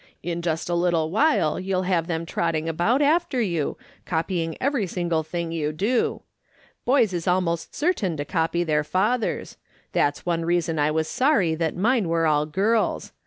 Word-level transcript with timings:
In 0.23 0.41
just 0.41 0.67
a 0.67 0.73
little 0.73 1.11
while 1.11 1.59
you'll 1.59 1.83
have 1.83 2.07
them 2.07 2.25
trotting 2.25 2.67
about 2.67 3.03
after 3.03 3.39
you, 3.39 3.77
copying 4.03 4.57
every 4.59 4.87
single 4.87 5.23
tiling 5.23 5.51
you 5.51 5.71
do. 5.71 6.23
Boys 6.85 7.13
is 7.13 7.27
almost 7.27 7.75
certain 7.75 8.17
to 8.17 8.25
copy 8.25 8.63
their 8.63 8.83
fathers; 8.83 9.57
that's 9.91 10.25
one 10.25 10.43
reason 10.43 10.79
I 10.79 10.89
was 10.89 11.07
sorry 11.07 11.53
that 11.53 11.75
mine 11.77 12.09
were 12.09 12.25
all 12.25 12.47
girls. 12.47 13.11